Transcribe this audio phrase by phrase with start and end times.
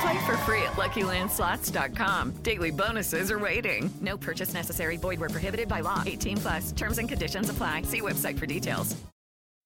[0.00, 2.30] Play for free at LuckyLandSlots.com.
[2.42, 3.90] Daily bonuses are waiting.
[4.00, 4.96] No purchase necessary.
[4.96, 6.02] Void where prohibited by law.
[6.06, 6.72] 18 plus.
[6.72, 7.82] Terms and conditions apply.
[7.82, 8.96] See website for details.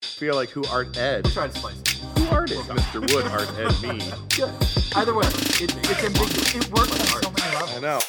[0.02, 1.26] feel like who art Ed?
[1.26, 1.88] Try to slice it.
[2.18, 2.58] Who art it?
[2.58, 3.00] Mr.
[3.14, 4.04] Wood art Ed me.
[4.36, 4.52] Yeah.
[4.96, 6.54] Either way, it, it's ambiguous.
[6.56, 7.76] It works on so many levels.
[7.76, 8.00] I know.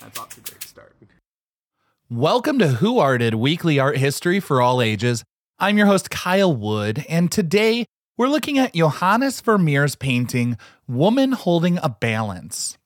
[0.00, 0.94] That's off to a great start.
[2.10, 5.24] Welcome to Who Arted Weekly Art History for All Ages.
[5.58, 7.86] I'm your host, Kyle Wood, and today
[8.18, 10.58] we're looking at Johannes Vermeer's painting,
[10.92, 12.76] Woman Holding a Balance.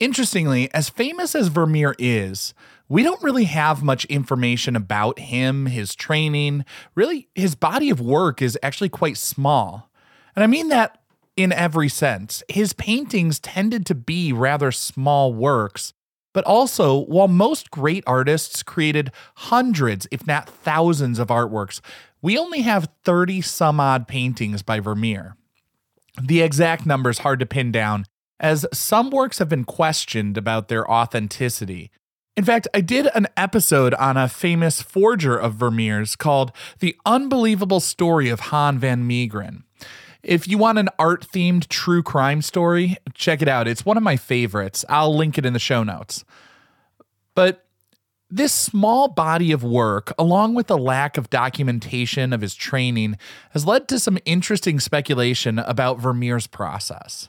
[0.00, 2.54] Interestingly, as famous as Vermeer is,
[2.88, 6.64] we don't really have much information about him, his training.
[6.94, 9.90] Really, his body of work is actually quite small.
[10.34, 11.02] And I mean that
[11.36, 12.42] in every sense.
[12.48, 15.92] His paintings tended to be rather small works,
[16.32, 21.82] but also, while most great artists created hundreds, if not thousands, of artworks,
[22.22, 25.36] we only have 30 some odd paintings by Vermeer.
[26.22, 28.04] The exact number is hard to pin down,
[28.40, 31.90] as some works have been questioned about their authenticity.
[32.36, 37.80] In fact, I did an episode on a famous forger of Vermeer's called The Unbelievable
[37.80, 39.64] Story of Han van Meegeren.
[40.22, 43.66] If you want an art themed true crime story, check it out.
[43.66, 44.84] It's one of my favorites.
[44.88, 46.24] I'll link it in the show notes.
[47.34, 47.64] But
[48.30, 53.16] this small body of work, along with the lack of documentation of his training,
[53.50, 57.28] has led to some interesting speculation about Vermeer's process.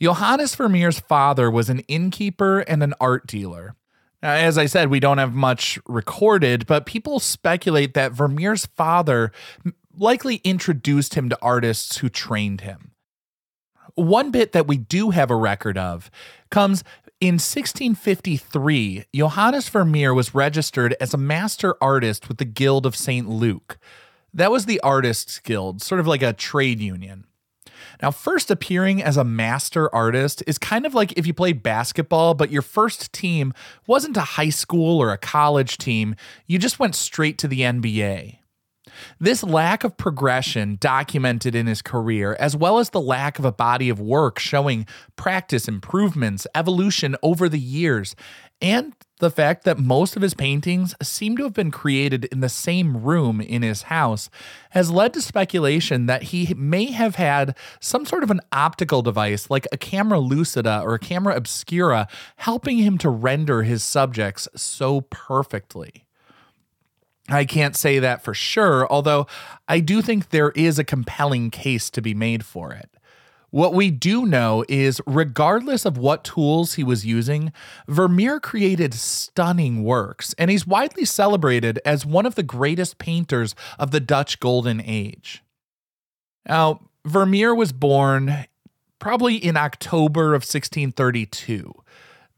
[0.00, 3.74] Johannes Vermeer's father was an innkeeper and an art dealer.
[4.22, 9.30] As I said, we don't have much recorded, but people speculate that Vermeer's father
[9.96, 12.92] likely introduced him to artists who trained him.
[13.94, 16.10] One bit that we do have a record of
[16.50, 16.82] comes
[17.20, 19.04] in 1653.
[19.14, 23.28] Johannes Vermeer was registered as a master artist with the Guild of St.
[23.28, 23.78] Luke.
[24.32, 27.26] That was the Artists Guild, sort of like a trade union.
[28.02, 32.34] Now, first appearing as a master artist is kind of like if you played basketball,
[32.34, 33.54] but your first team
[33.86, 38.38] wasn't a high school or a college team, you just went straight to the NBA.
[39.18, 43.52] This lack of progression documented in his career, as well as the lack of a
[43.52, 44.86] body of work showing
[45.16, 48.14] practice improvements, evolution over the years,
[48.60, 52.48] and the fact that most of his paintings seem to have been created in the
[52.48, 54.28] same room in his house,
[54.70, 59.48] has led to speculation that he may have had some sort of an optical device
[59.48, 65.02] like a camera lucida or a camera obscura helping him to render his subjects so
[65.02, 66.03] perfectly.
[67.28, 69.26] I can't say that for sure, although
[69.66, 72.90] I do think there is a compelling case to be made for it.
[73.50, 77.52] What we do know is, regardless of what tools he was using,
[77.86, 83.92] Vermeer created stunning works, and he's widely celebrated as one of the greatest painters of
[83.92, 85.44] the Dutch Golden Age.
[86.48, 88.44] Now, Vermeer was born
[88.98, 91.72] probably in October of 1632.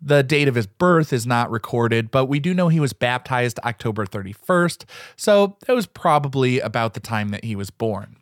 [0.00, 3.58] The date of his birth is not recorded, but we do know he was baptized
[3.60, 4.84] October 31st,
[5.16, 8.16] so it was probably about the time that he was born.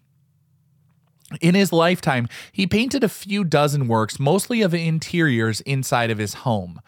[1.40, 6.34] In his lifetime, he painted a few dozen works, mostly of interiors inside of his
[6.34, 6.80] home.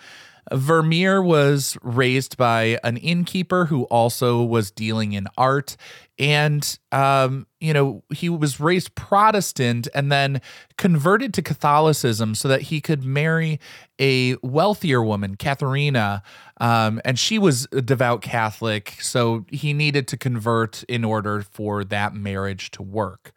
[0.52, 5.76] Vermeer was raised by an innkeeper who also was dealing in art.
[6.18, 10.40] And, um, you know, he was raised Protestant and then
[10.78, 13.60] converted to Catholicism so that he could marry
[14.00, 16.22] a wealthier woman, Katharina.
[16.58, 18.96] Um, and she was a devout Catholic.
[19.00, 23.32] So he needed to convert in order for that marriage to work.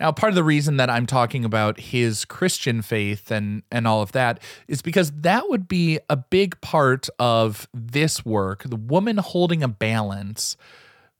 [0.00, 4.00] Now, part of the reason that I'm talking about his Christian faith and and all
[4.00, 9.18] of that is because that would be a big part of this work, The Woman
[9.18, 10.56] Holding a Balance,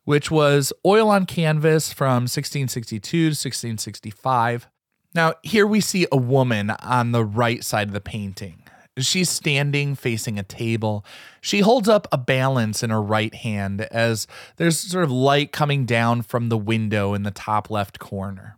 [0.05, 4.67] which was oil on canvas from 1662 to 1665.
[5.15, 8.63] Now, here we see a woman on the right side of the painting.
[8.99, 11.05] She's standing facing a table.
[11.43, 15.85] She holds up a balance in her right hand as there's sort of light coming
[15.85, 18.57] down from the window in the top left corner.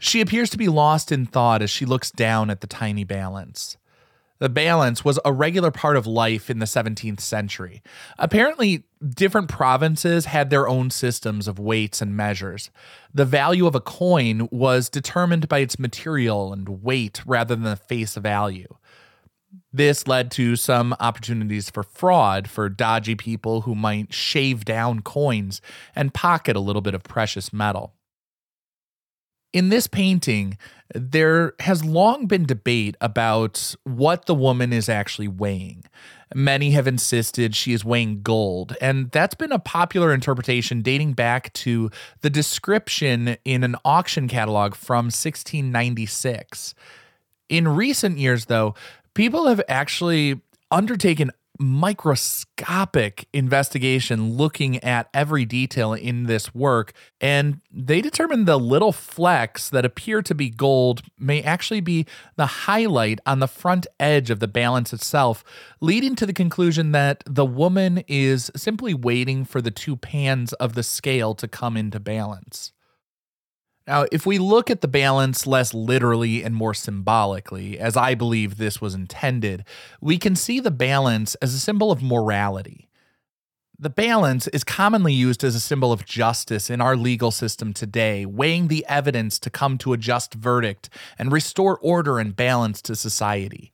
[0.00, 3.76] She appears to be lost in thought as she looks down at the tiny balance.
[4.38, 7.82] The balance was a regular part of life in the 17th century.
[8.18, 12.70] Apparently, different provinces had their own systems of weights and measures.
[13.12, 17.76] The value of a coin was determined by its material and weight rather than the
[17.76, 18.74] face value.
[19.70, 25.60] This led to some opportunities for fraud for dodgy people who might shave down coins
[25.94, 27.92] and pocket a little bit of precious metal.
[29.52, 30.56] In this painting,
[30.94, 35.84] there has long been debate about what the woman is actually weighing.
[36.32, 41.52] Many have insisted she is weighing gold, and that's been a popular interpretation dating back
[41.54, 46.74] to the description in an auction catalog from 1696.
[47.48, 48.76] In recent years, though,
[49.14, 58.00] people have actually undertaken microscopic investigation looking at every detail in this work, and they
[58.00, 63.40] determined the little flecks that appear to be gold may actually be the highlight on
[63.40, 65.44] the front edge of the balance itself,
[65.80, 70.72] leading to the conclusion that the woman is simply waiting for the two pans of
[70.72, 72.72] the scale to come into balance.
[73.90, 78.56] Now, if we look at the balance less literally and more symbolically, as I believe
[78.56, 79.64] this was intended,
[80.00, 82.88] we can see the balance as a symbol of morality.
[83.80, 88.24] The balance is commonly used as a symbol of justice in our legal system today,
[88.24, 90.88] weighing the evidence to come to a just verdict
[91.18, 93.72] and restore order and balance to society.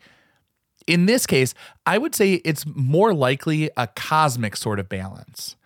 [0.87, 1.53] In this case,
[1.85, 5.57] I would say it's more likely a cosmic sort of balance.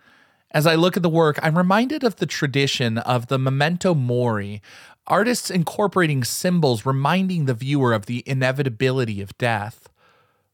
[0.53, 4.61] As I look at the work, I'm reminded of the tradition of the memento mori,
[5.07, 9.87] artists incorporating symbols reminding the viewer of the inevitability of death.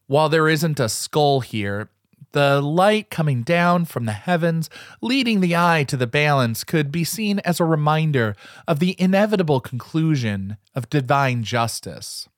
[0.05, 1.89] While there isn't a skull here,
[2.31, 4.69] the light coming down from the heavens,
[5.01, 8.35] leading the eye to the balance, could be seen as a reminder
[8.67, 12.29] of the inevitable conclusion of divine justice.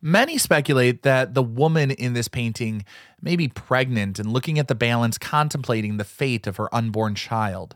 [0.00, 2.84] Many speculate that the woman in this painting
[3.20, 7.74] may be pregnant and looking at the balance, contemplating the fate of her unborn child.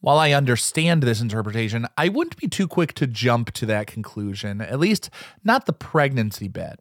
[0.00, 4.60] While I understand this interpretation, I wouldn't be too quick to jump to that conclusion,
[4.60, 5.10] at least
[5.44, 6.80] not the pregnancy bit.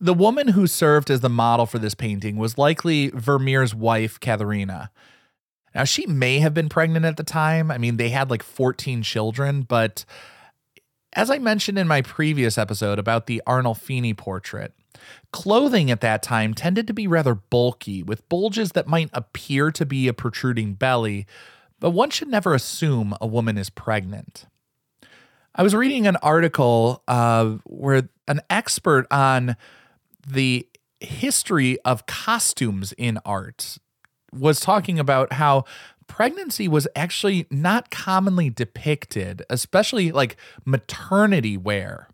[0.00, 4.90] The woman who served as the model for this painting was likely Vermeer's wife, Katharina.
[5.74, 7.70] Now, she may have been pregnant at the time.
[7.70, 10.04] I mean, they had like 14 children, but
[11.14, 14.72] as I mentioned in my previous episode about the Arnolfini portrait,
[15.32, 19.86] clothing at that time tended to be rather bulky, with bulges that might appear to
[19.86, 21.26] be a protruding belly,
[21.80, 24.46] but one should never assume a woman is pregnant.
[25.54, 29.56] I was reading an article uh, where an expert on
[30.26, 30.66] the
[31.00, 33.78] history of costumes in art
[34.32, 35.64] was talking about how
[36.06, 42.08] pregnancy was actually not commonly depicted, especially like maternity wear.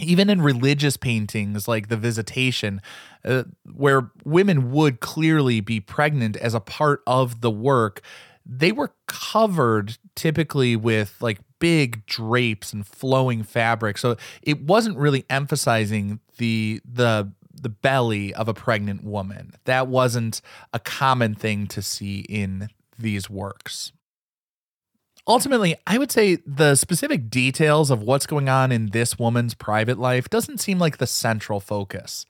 [0.00, 2.80] Even in religious paintings like The Visitation,
[3.24, 3.44] uh,
[3.74, 8.00] where women would clearly be pregnant as a part of the work,
[8.46, 13.98] they were covered typically with like big drapes and flowing fabric.
[13.98, 19.52] So it wasn't really emphasizing the the the belly of a pregnant woman.
[19.64, 20.40] That wasn't
[20.72, 22.70] a common thing to see in
[23.00, 23.92] these works.
[25.26, 29.98] Ultimately, I would say the specific details of what's going on in this woman's private
[29.98, 32.26] life doesn't seem like the central focus.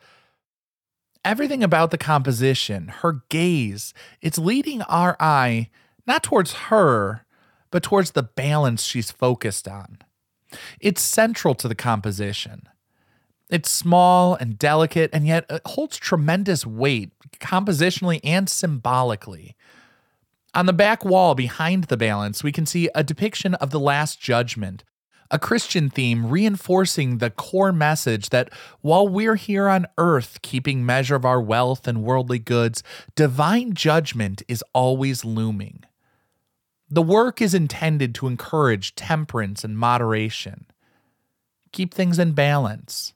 [1.24, 5.70] Everything about the composition, her gaze, it's leading our eye
[6.06, 7.24] not towards her,
[7.70, 9.98] but towards the balance she's focused on.
[10.80, 12.68] It's central to the composition.
[13.48, 19.56] It's small and delicate, and yet it holds tremendous weight, compositionally and symbolically.
[20.52, 24.20] On the back wall behind the balance, we can see a depiction of the Last
[24.20, 24.82] Judgment,
[25.30, 31.14] a Christian theme reinforcing the core message that while we're here on earth keeping measure
[31.14, 32.82] of our wealth and worldly goods,
[33.14, 35.84] divine judgment is always looming.
[36.88, 40.66] The work is intended to encourage temperance and moderation.
[41.70, 43.12] Keep things in balance,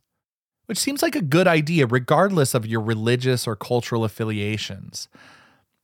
[0.67, 5.09] which seems like a good idea regardless of your religious or cultural affiliations.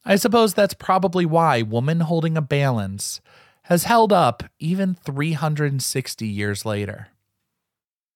[0.05, 3.21] I suppose that's probably why Woman Holding a Balance
[3.65, 7.09] has held up even 360 years later.